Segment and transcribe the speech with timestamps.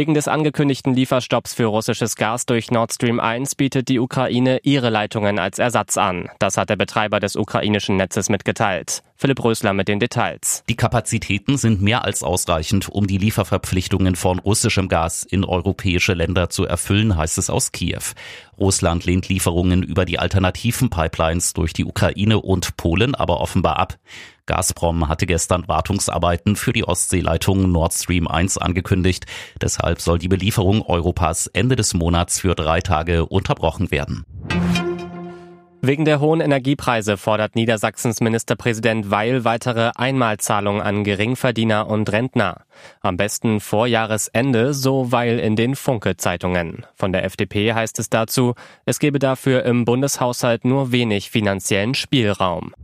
[0.00, 4.88] Wegen des angekündigten Lieferstopps für russisches Gas durch Nord Stream 1 bietet die Ukraine ihre
[4.88, 6.30] Leitungen als Ersatz an.
[6.38, 9.02] Das hat der Betreiber des ukrainischen Netzes mitgeteilt.
[9.16, 10.64] Philipp Rösler mit den Details.
[10.70, 16.48] Die Kapazitäten sind mehr als ausreichend, um die Lieferverpflichtungen von russischem Gas in europäische Länder
[16.48, 18.00] zu erfüllen, heißt es aus Kiew.
[18.58, 23.98] Russland lehnt Lieferungen über die alternativen Pipelines durch die Ukraine und Polen aber offenbar ab.
[24.50, 29.26] Gazprom hatte gestern Wartungsarbeiten für die Ostseeleitung Nord Stream 1 angekündigt.
[29.62, 34.24] Deshalb soll die Belieferung Europas Ende des Monats für drei Tage unterbrochen werden.
[35.82, 42.62] Wegen der hohen Energiepreise fordert Niedersachsens Ministerpräsident Weil weitere Einmalzahlungen an Geringverdiener und Rentner.
[43.02, 46.84] Am besten vor Jahresende, so Weil in den Funke-Zeitungen.
[46.96, 48.54] Von der FDP heißt es dazu,
[48.84, 52.74] es gebe dafür im Bundeshaushalt nur wenig finanziellen Spielraum.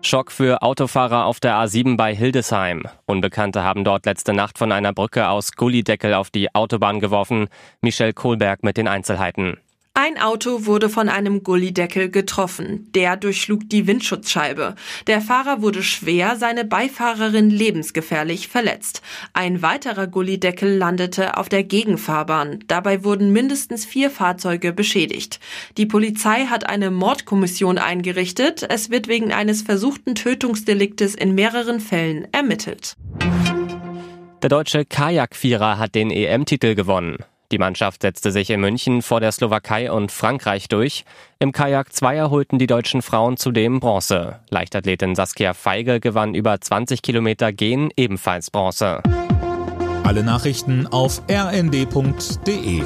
[0.00, 2.84] Schock für Autofahrer auf der A7 bei Hildesheim.
[3.06, 7.48] Unbekannte haben dort letzte Nacht von einer Brücke aus Gullideckel auf die Autobahn geworfen.
[7.80, 9.58] Michel Kohlberg mit den Einzelheiten.
[10.00, 12.88] Ein Auto wurde von einem Gullideckel getroffen.
[12.94, 14.76] Der durchschlug die Windschutzscheibe.
[15.08, 19.02] Der Fahrer wurde schwer, seine Beifahrerin lebensgefährlich verletzt.
[19.32, 22.60] Ein weiterer Gullideckel landete auf der Gegenfahrbahn.
[22.68, 25.40] Dabei wurden mindestens vier Fahrzeuge beschädigt.
[25.78, 28.64] Die Polizei hat eine Mordkommission eingerichtet.
[28.70, 32.94] Es wird wegen eines versuchten Tötungsdeliktes in mehreren Fällen ermittelt.
[34.42, 37.16] Der deutsche Kajakvierer hat den EM-Titel gewonnen.
[37.50, 41.04] Die Mannschaft setzte sich in München vor der Slowakei und Frankreich durch.
[41.38, 44.40] Im Kajak Zweier holten die deutschen Frauen zudem Bronze.
[44.50, 49.02] Leichtathletin Saskia Feige gewann über 20 Kilometer Gehen ebenfalls Bronze.
[50.04, 52.82] Alle Nachrichten auf rnd.de